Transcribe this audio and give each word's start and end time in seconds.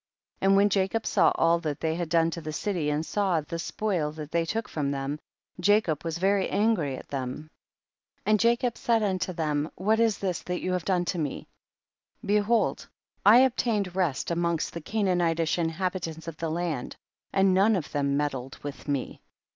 32. 0.39 0.47
And 0.49 0.57
when 0.57 0.69
Jacob 0.69 1.05
saw 1.05 1.31
all 1.35 1.59
that 1.59 1.79
they 1.79 1.93
had 1.93 2.09
done 2.09 2.31
to 2.31 2.41
the 2.41 2.51
city, 2.51 2.89
and 2.89 3.05
saw 3.05 3.39
the 3.39 3.59
spoil 3.59 4.11
that 4.13 4.31
they 4.31 4.45
took 4.45 4.67
from 4.67 4.89
them, 4.89 5.19
Jacob 5.59 6.03
was 6.03 6.17
very 6.17 6.49
angry 6.49 6.97
at 6.97 7.09
them, 7.09 7.51
and 8.25 8.39
Jacob 8.39 8.79
said 8.79 9.03
unto 9.03 9.31
them, 9.31 9.69
what 9.75 9.99
is 9.99 10.17
this 10.17 10.41
that 10.41 10.61
you 10.63 10.71
have 10.73 10.85
done 10.85 11.05
to 11.05 11.19
me 11.19 11.47
1 12.21 12.27
behold 12.29 12.87
I 13.23 13.41
obtained 13.41 13.95
rest 13.95 14.31
amongst 14.31 14.73
the 14.73 14.81
Canaan 14.81 15.19
itish 15.19 15.59
inhabitants 15.59 16.27
of 16.27 16.37
the 16.37 16.49
land, 16.49 16.95
and 17.31 17.53
none 17.53 17.75
of 17.75 17.91
them 17.91 18.17
meddled 18.17 18.57
with 18.63 18.87
me. 18.87 19.21